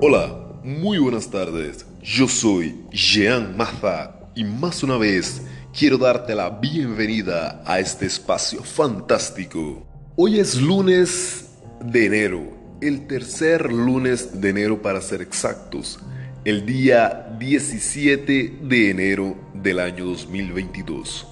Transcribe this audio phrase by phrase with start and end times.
[0.00, 1.86] Hola, muy buenas tardes.
[2.02, 8.64] Yo soy Jean Maza y más una vez quiero darte la bienvenida a este espacio
[8.64, 9.86] fantástico.
[10.16, 11.46] Hoy es lunes
[11.80, 12.42] de enero,
[12.80, 16.00] el tercer lunes de enero para ser exactos,
[16.44, 21.28] el día 17 de enero del año 2022.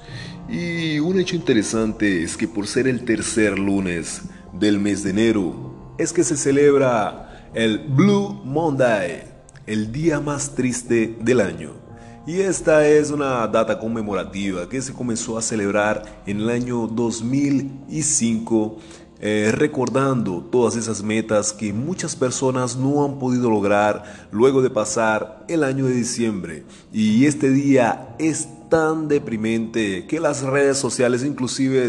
[0.48, 4.22] Y un hecho interesante es que por ser el tercer lunes
[4.52, 9.24] del mes de enero, es que se celebra el Blue Monday,
[9.66, 11.72] el día más triste del año.
[12.26, 18.78] Y esta es una data conmemorativa que se comenzó a celebrar en el año 2005,
[19.20, 25.44] eh, recordando todas esas metas que muchas personas no han podido lograr luego de pasar
[25.46, 26.64] el año de diciembre.
[26.90, 31.86] Y este día es tan deprimente que las redes sociales inclusive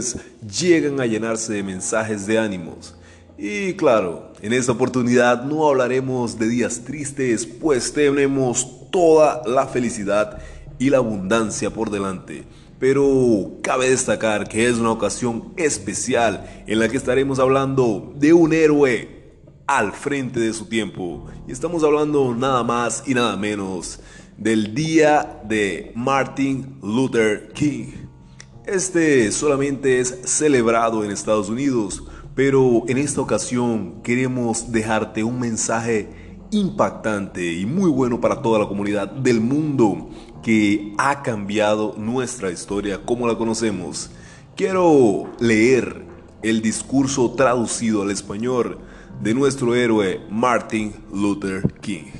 [0.59, 2.95] llegan a llenarse de mensajes de ánimos.
[3.37, 10.39] Y claro, en esta oportunidad no hablaremos de días tristes, pues tenemos toda la felicidad
[10.77, 12.43] y la abundancia por delante.
[12.79, 18.53] Pero cabe destacar que es una ocasión especial en la que estaremos hablando de un
[18.53, 19.23] héroe
[19.65, 21.25] al frente de su tiempo.
[21.47, 23.99] Y estamos hablando nada más y nada menos
[24.37, 27.93] del día de Martin Luther King.
[28.65, 32.03] Este solamente es celebrado en Estados Unidos,
[32.35, 36.09] pero en esta ocasión queremos dejarte un mensaje
[36.51, 40.09] impactante y muy bueno para toda la comunidad del mundo
[40.41, 44.09] que ha cambiado nuestra historia como la conocemos.
[44.55, 46.05] Quiero leer
[46.41, 48.79] el discurso traducido al español
[49.21, 52.11] de nuestro héroe Martin Luther King.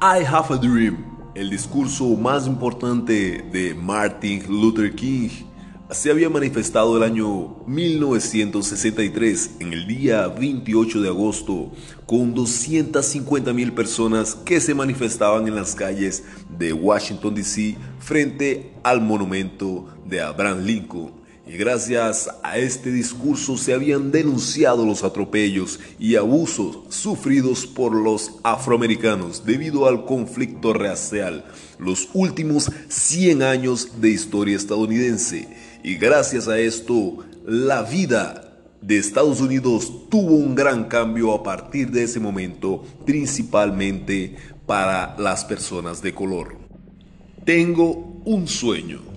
[0.00, 5.47] I have a dream, el discurso más importante de Martin Luther King
[5.90, 11.72] se había manifestado el año 1963, en el día 28 de agosto,
[12.04, 16.24] con 250 mil personas que se manifestaban en las calles
[16.58, 17.76] de Washington, D.C.
[18.00, 21.17] frente al monumento de Abraham Lincoln.
[21.48, 28.32] Y gracias a este discurso se habían denunciado los atropellos y abusos sufridos por los
[28.42, 31.46] afroamericanos debido al conflicto racial,
[31.78, 35.48] los últimos 100 años de historia estadounidense
[35.82, 38.48] y gracias a esto, la vida
[38.82, 44.36] de Estados Unidos tuvo un gran cambio a partir de ese momento, principalmente
[44.66, 46.56] para las personas de color.
[47.44, 49.07] Tengo un sueño.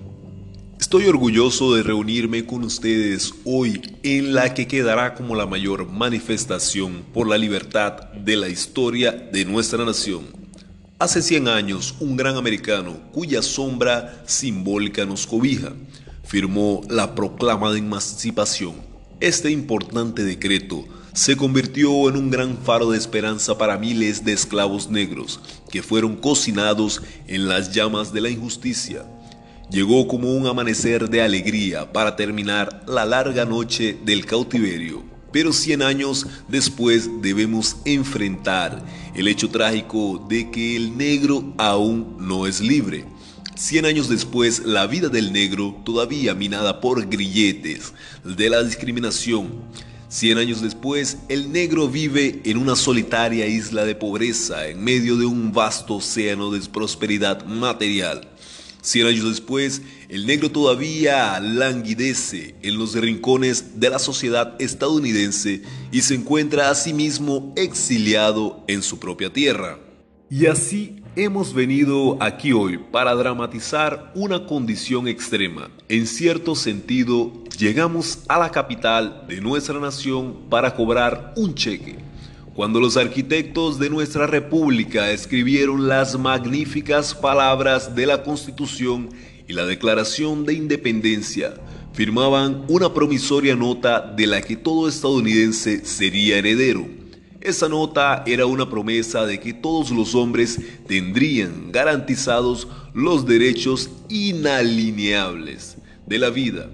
[0.91, 7.05] Estoy orgulloso de reunirme con ustedes hoy en la que quedará como la mayor manifestación
[7.13, 10.25] por la libertad de la historia de nuestra nación.
[10.99, 15.71] Hace 100 años, un gran americano cuya sombra simbólica nos cobija,
[16.25, 18.75] firmó la proclama de emancipación.
[19.21, 24.89] Este importante decreto se convirtió en un gran faro de esperanza para miles de esclavos
[24.89, 25.39] negros
[25.71, 29.05] que fueron cocinados en las llamas de la injusticia.
[29.71, 35.01] Llegó como un amanecer de alegría para terminar la larga noche del cautiverio.
[35.31, 38.83] Pero 100 años después debemos enfrentar
[39.15, 43.05] el hecho trágico de que el negro aún no es libre.
[43.55, 47.93] Cien años después, la vida del negro, todavía minada por grilletes
[48.25, 49.51] de la discriminación.
[50.09, 55.25] Cien años después, el negro vive en una solitaria isla de pobreza en medio de
[55.25, 58.30] un vasto océano de prosperidad material.
[58.81, 65.61] Cien años después, el negro todavía languidece en los rincones de la sociedad estadounidense
[65.91, 69.79] y se encuentra a sí mismo exiliado en su propia tierra.
[70.29, 75.69] Y así Hemos venido aquí hoy para dramatizar una condición extrema.
[75.89, 81.97] En cierto sentido, llegamos a la capital de nuestra nación para cobrar un cheque.
[82.55, 89.09] Cuando los arquitectos de nuestra república escribieron las magníficas palabras de la Constitución
[89.47, 91.53] y la Declaración de Independencia,
[91.93, 97.01] firmaban una promisoria nota de la que todo estadounidense sería heredero
[97.41, 105.77] esa nota era una promesa de que todos los hombres tendrían garantizados los derechos inalineables
[106.05, 106.69] de la vida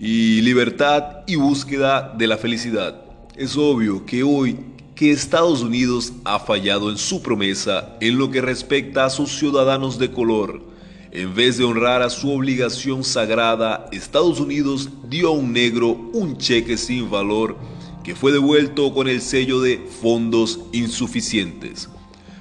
[0.00, 3.00] y libertad y búsqueda de la felicidad.
[3.36, 4.58] Es obvio que hoy
[4.94, 9.98] que Estados Unidos ha fallado en su promesa en lo que respecta a sus ciudadanos
[9.98, 10.62] de color.
[11.10, 16.38] En vez de honrar a su obligación sagrada, Estados Unidos dio a un negro un
[16.38, 17.56] cheque sin valor
[18.02, 21.88] que fue devuelto con el sello de fondos insuficientes.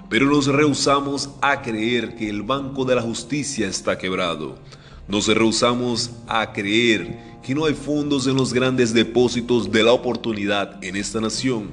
[0.09, 4.57] Pero nos rehusamos a creer que el Banco de la Justicia está quebrado.
[5.07, 10.83] Nos rehusamos a creer que no hay fondos en los grandes depósitos de la oportunidad
[10.83, 11.69] en esta nación.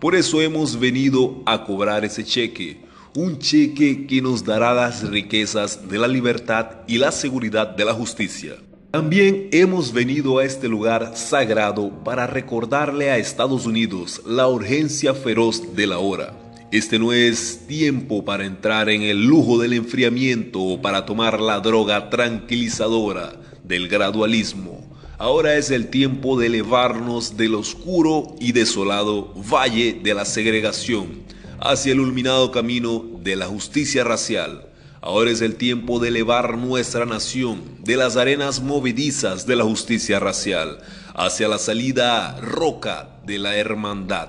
[0.00, 2.82] Por eso hemos venido a cobrar ese cheque,
[3.14, 7.94] un cheque que nos dará las riquezas de la libertad y la seguridad de la
[7.94, 8.56] justicia.
[8.90, 15.74] También hemos venido a este lugar sagrado para recordarle a Estados Unidos la urgencia feroz
[15.74, 16.34] de la hora.
[16.72, 21.60] Este no es tiempo para entrar en el lujo del enfriamiento o para tomar la
[21.60, 24.75] droga tranquilizadora del gradualismo.
[25.18, 31.22] Ahora es el tiempo de elevarnos del oscuro y desolado valle de la segregación
[31.58, 34.68] hacia el iluminado camino de la justicia racial.
[35.00, 40.20] Ahora es el tiempo de elevar nuestra nación de las arenas movedizas de la justicia
[40.20, 40.80] racial
[41.14, 44.28] hacia la salida roca de la hermandad.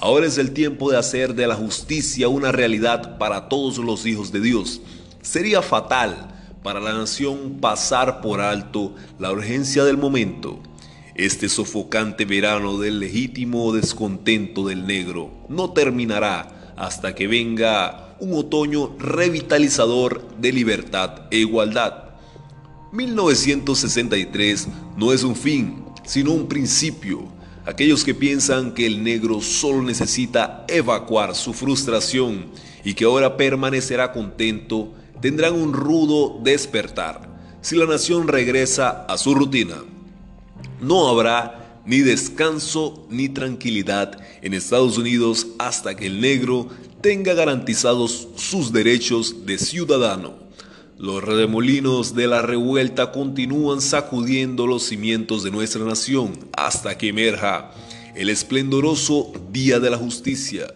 [0.00, 4.32] Ahora es el tiempo de hacer de la justicia una realidad para todos los hijos
[4.32, 4.80] de Dios.
[5.22, 10.60] Sería fatal para la nación pasar por alto la urgencia del momento.
[11.14, 18.96] Este sofocante verano del legítimo descontento del negro no terminará hasta que venga un otoño
[18.98, 22.14] revitalizador de libertad e igualdad.
[22.92, 27.28] 1963 no es un fin, sino un principio.
[27.66, 32.46] Aquellos que piensan que el negro solo necesita evacuar su frustración
[32.84, 39.34] y que ahora permanecerá contento tendrán un rudo despertar si la nación regresa a su
[39.34, 39.76] rutina.
[40.80, 46.68] No habrá ni descanso ni tranquilidad en Estados Unidos hasta que el negro
[47.00, 50.34] tenga garantizados sus derechos de ciudadano.
[50.98, 57.72] Los remolinos de la revuelta continúan sacudiendo los cimientos de nuestra nación hasta que emerja
[58.14, 60.72] el esplendoroso Día de la Justicia.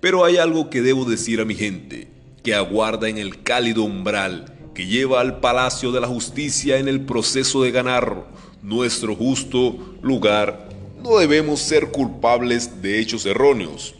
[0.00, 4.56] Pero hay algo que debo decir a mi gente que aguarda en el cálido umbral
[4.74, 8.26] que lleva al Palacio de la Justicia en el proceso de ganar
[8.62, 10.68] nuestro justo lugar,
[11.02, 13.94] no debemos ser culpables de hechos erróneos.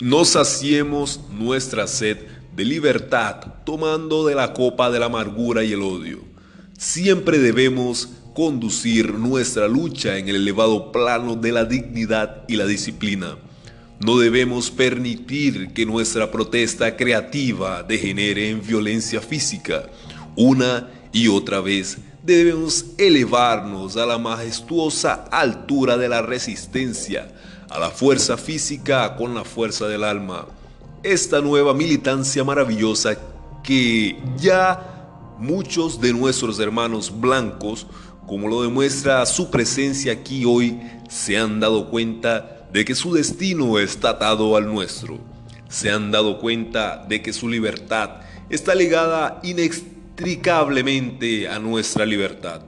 [0.00, 2.18] No saciemos nuestra sed
[2.54, 6.20] de libertad tomando de la copa de la amargura y el odio.
[6.76, 13.38] Siempre debemos conducir nuestra lucha en el elevado plano de la dignidad y la disciplina
[13.98, 19.86] no debemos permitir que nuestra protesta creativa degenere en violencia física.
[20.36, 27.32] Una y otra vez debemos elevarnos a la majestuosa altura de la resistencia,
[27.70, 30.46] a la fuerza física con la fuerza del alma.
[31.02, 33.16] Esta nueva militancia maravillosa
[33.62, 37.86] que ya muchos de nuestros hermanos blancos,
[38.26, 43.78] como lo demuestra su presencia aquí hoy, se han dado cuenta de que su destino
[43.78, 45.18] está atado al nuestro.
[45.68, 48.20] Se han dado cuenta de que su libertad
[48.50, 52.62] está ligada inextricablemente a nuestra libertad.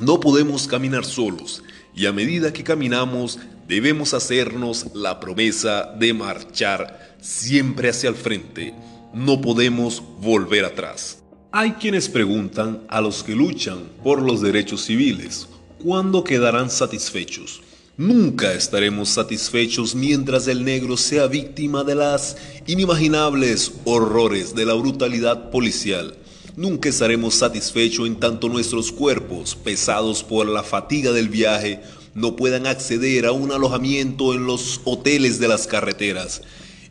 [0.00, 1.62] No podemos caminar solos
[1.94, 8.74] y a medida que caminamos debemos hacernos la promesa de marchar siempre hacia el frente.
[9.12, 11.18] No podemos volver atrás.
[11.50, 15.48] Hay quienes preguntan a los que luchan por los derechos civiles,
[15.82, 17.62] ¿cuándo quedarán satisfechos?
[17.98, 22.36] Nunca estaremos satisfechos mientras el negro sea víctima de las
[22.68, 26.14] inimaginables horrores de la brutalidad policial.
[26.54, 31.80] Nunca estaremos satisfechos en tanto nuestros cuerpos, pesados por la fatiga del viaje,
[32.14, 36.42] no puedan acceder a un alojamiento en los hoteles de las carreteras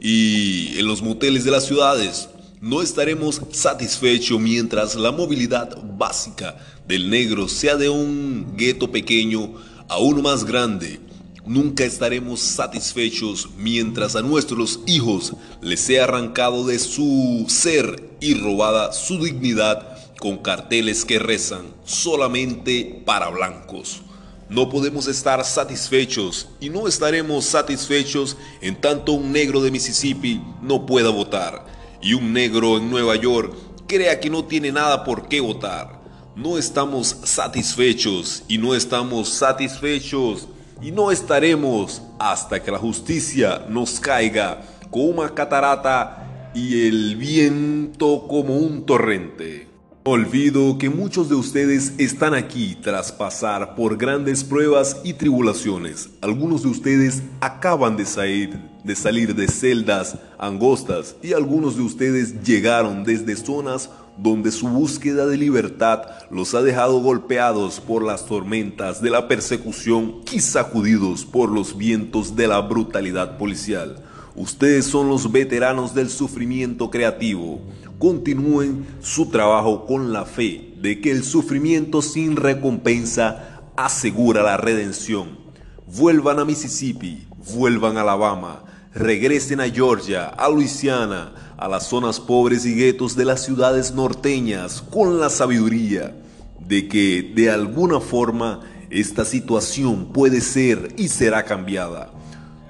[0.01, 2.27] y en los moteles de las ciudades.
[2.59, 9.53] No estaremos satisfechos mientras la movilidad básica del negro sea de un gueto pequeño
[9.89, 10.99] a uno más grande.
[11.47, 18.91] Nunca estaremos satisfechos mientras a nuestros hijos les sea arrancado de su ser y robada
[18.91, 24.01] su dignidad con carteles que rezan solamente para blancos.
[24.49, 30.85] No podemos estar satisfechos y no estaremos satisfechos en tanto un negro de Mississippi no
[30.85, 31.65] pueda votar
[32.01, 33.55] y un negro en Nueva York
[33.87, 35.97] crea que no tiene nada por qué votar
[36.35, 40.47] no estamos satisfechos y no estamos satisfechos
[40.81, 48.27] y no estaremos hasta que la justicia nos caiga como una catarata y el viento
[48.27, 49.67] como un torrente.
[50.03, 56.09] Olvido que muchos de ustedes están aquí tras pasar por grandes pruebas y tribulaciones.
[56.21, 62.41] Algunos de ustedes acaban de salir, de salir de celdas angostas y algunos de ustedes
[62.41, 69.01] llegaron desde zonas donde su búsqueda de libertad los ha dejado golpeados por las tormentas
[69.01, 74.03] de la persecución y sacudidos por los vientos de la brutalidad policial.
[74.35, 77.59] Ustedes son los veteranos del sufrimiento creativo.
[77.97, 85.39] Continúen su trabajo con la fe de que el sufrimiento sin recompensa asegura la redención.
[85.87, 92.65] Vuelvan a Mississippi, vuelvan a Alabama, regresen a Georgia, a Luisiana, a las zonas pobres
[92.65, 96.15] y guetos de las ciudades norteñas con la sabiduría
[96.59, 102.11] de que de alguna forma esta situación puede ser y será cambiada.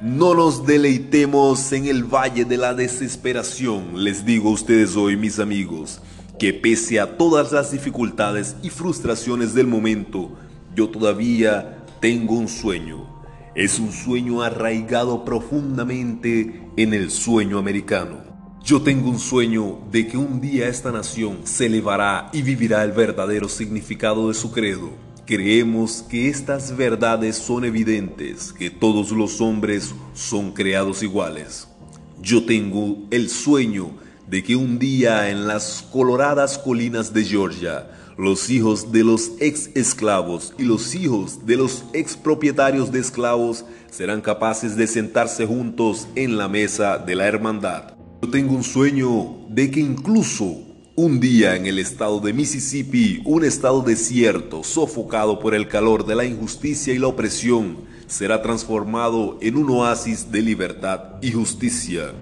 [0.02, 5.40] No nos deleitemos en el valle de la desesperación, les digo a ustedes hoy, mis
[5.40, 6.02] amigos,
[6.38, 10.32] que pese a todas las dificultades y frustraciones del momento,
[10.76, 13.08] yo todavía tengo un sueño.
[13.56, 18.27] Es un sueño arraigado profundamente en el sueño americano.
[18.68, 22.92] Yo tengo un sueño de que un día esta nación se elevará y vivirá el
[22.92, 24.90] verdadero significado de su credo.
[25.26, 31.70] Creemos que estas verdades son evidentes, que todos los hombres son creados iguales.
[32.22, 33.92] Yo tengo el sueño
[34.28, 39.70] de que un día en las coloradas colinas de Georgia, los hijos de los ex
[39.76, 46.10] esclavos y los hijos de los ex propietarios de esclavos serán capaces de sentarse juntos
[46.16, 47.97] en la mesa de la hermandad.
[48.22, 50.58] Yo tengo un sueño de que incluso
[50.96, 56.16] un día en el estado de Mississippi, un estado desierto, sofocado por el calor de
[56.16, 62.14] la injusticia y la opresión, será transformado en un oasis de libertad y justicia.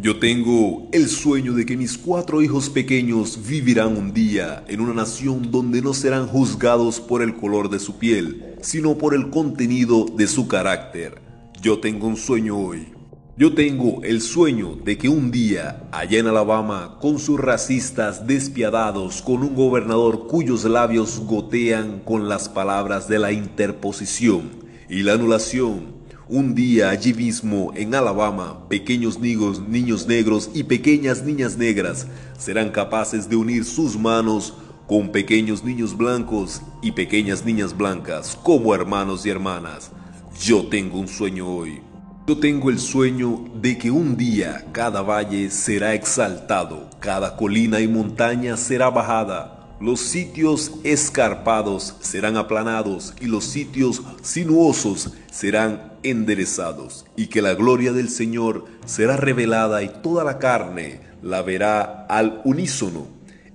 [0.00, 4.94] Yo tengo el sueño de que mis cuatro hijos pequeños vivirán un día en una
[4.94, 10.06] nación donde no serán juzgados por el color de su piel, sino por el contenido
[10.16, 11.20] de su carácter.
[11.60, 13.01] Yo tengo un sueño hoy.
[13.34, 19.22] Yo tengo el sueño de que un día, allá en Alabama, con sus racistas despiadados,
[19.22, 24.50] con un gobernador cuyos labios gotean con las palabras de la interposición
[24.86, 25.94] y la anulación,
[26.28, 32.68] un día allí mismo en Alabama, pequeños niños, niños negros y pequeñas niñas negras serán
[32.68, 34.52] capaces de unir sus manos
[34.86, 39.90] con pequeños niños blancos y pequeñas niñas blancas como hermanos y hermanas.
[40.38, 41.91] Yo tengo un sueño hoy.
[42.24, 47.88] Yo tengo el sueño de que un día cada valle será exaltado, cada colina y
[47.88, 57.26] montaña será bajada, los sitios escarpados serán aplanados y los sitios sinuosos serán enderezados, y
[57.26, 63.08] que la gloria del Señor será revelada y toda la carne la verá al unísono.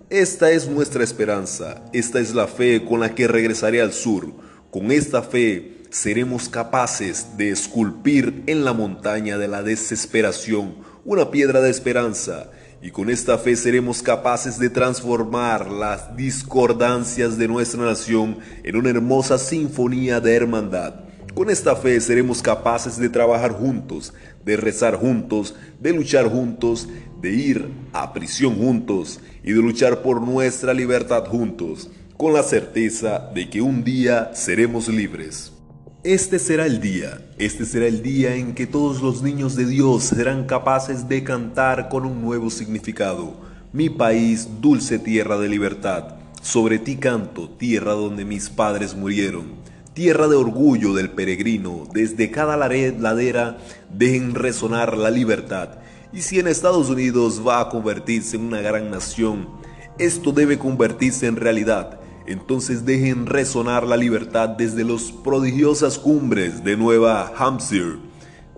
[0.10, 4.34] Esta es nuestra esperanza, esta es la fe con la que regresaré al sur.
[4.72, 10.76] Con esta fe seremos capaces de esculpir en la montaña de la desesperación
[11.06, 12.52] una piedra de esperanza
[12.82, 18.90] y con esta fe seremos capaces de transformar las discordancias de nuestra nación en una
[18.90, 20.96] hermosa sinfonía de hermandad.
[21.34, 24.14] Con esta fe seremos capaces de trabajar juntos,
[24.44, 26.88] de rezar juntos, de luchar juntos,
[27.22, 33.30] de ir a prisión juntos y de luchar por nuestra libertad juntos, con la certeza
[33.34, 35.57] de que un día seremos libres.
[36.04, 40.04] Este será el día, este será el día en que todos los niños de Dios
[40.04, 43.34] serán capaces de cantar con un nuevo significado.
[43.74, 49.56] Mi país, dulce tierra de libertad, sobre ti canto, tierra donde mis padres murieron,
[49.94, 53.58] tierra de orgullo del peregrino, desde cada ladera
[53.92, 55.80] dejen resonar la libertad.
[56.14, 59.50] Y si en Estados Unidos va a convertirse en una gran nación,
[59.98, 66.76] esto debe convertirse en realidad entonces dejen resonar la libertad desde las prodigiosas cumbres de
[66.76, 67.98] Nueva Hampshire.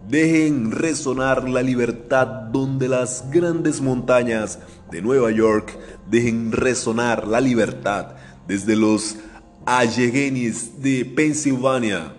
[0.07, 4.57] Dejen resonar la libertad donde las grandes montañas
[4.89, 5.77] de Nueva York
[6.09, 8.15] dejen resonar la libertad
[8.47, 9.17] desde los
[9.67, 12.15] Alleghenies de Pensilvania.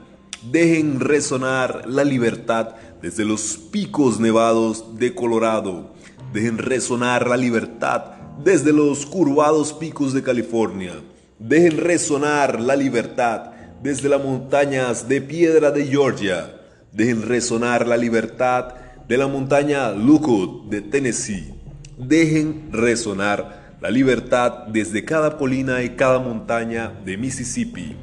[0.52, 5.92] Dejen resonar la libertad desde los picos nevados de Colorado.
[6.32, 8.04] Dejen resonar la libertad
[8.44, 10.92] desde los curvados picos de California.
[11.40, 16.54] Dejen resonar la libertad desde las montañas de piedra de Georgia.
[16.92, 18.74] Dejen resonar la libertad
[19.08, 21.54] de la montaña Lookout de Tennessee.
[21.96, 27.96] Dejen resonar la libertad desde cada colina y cada montaña de Mississippi.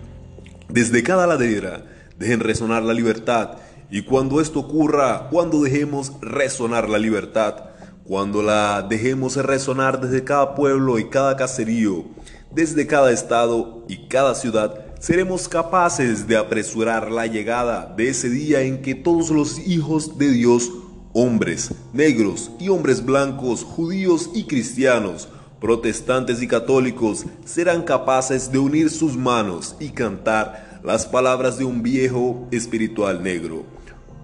[0.67, 1.85] Desde cada ladera,
[2.17, 3.59] dejen resonar la libertad.
[3.91, 7.65] Y cuando esto ocurra, cuando dejemos resonar la libertad,
[8.03, 12.16] cuando la dejemos resonar desde cada pueblo y cada caserío,
[12.51, 18.61] desde cada estado y cada ciudad, seremos capaces de apresurar la llegada de ese día
[18.61, 20.71] en que todos los hijos de Dios,
[21.13, 28.89] hombres, negros y hombres blancos, judíos y cristianos, protestantes y católicos, serán capaces de unir
[28.89, 33.65] sus manos y cantar las palabras de un viejo espiritual negro.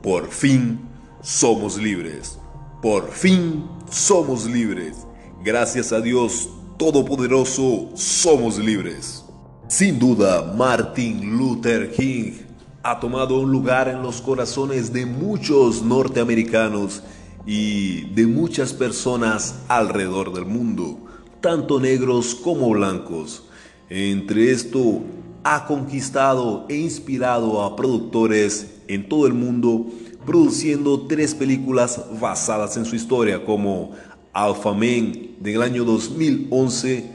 [0.01, 0.79] Por fin
[1.21, 2.37] somos libres.
[2.81, 4.97] Por fin somos libres.
[5.43, 9.23] Gracias a Dios Todopoderoso, somos libres.
[9.67, 12.31] Sin duda, Martin Luther King
[12.81, 17.03] ha tomado un lugar en los corazones de muchos norteamericanos
[17.45, 20.97] y de muchas personas alrededor del mundo,
[21.41, 23.43] tanto negros como blancos.
[23.89, 25.01] Entre esto,
[25.43, 29.85] ha conquistado e inspirado a productores en todo el mundo,
[30.25, 33.91] produciendo tres películas basadas en su historia, como
[34.33, 37.05] Alpha Man del año 2011,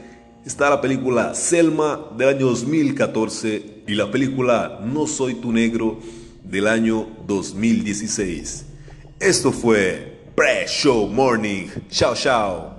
[0.45, 5.99] está la película Selma del año 2014 y la película No Soy Tu Negro
[6.43, 8.65] del año 2016.
[9.19, 11.67] Esto fue Pre-Show Morning.
[11.89, 12.78] Chao, chao.